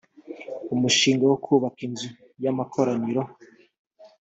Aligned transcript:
umushinga 0.73 1.23
wo 1.31 1.37
kubaka 1.45 1.79
inzu 1.87 2.09
y 2.43 2.45
amakoraniro 2.51 3.21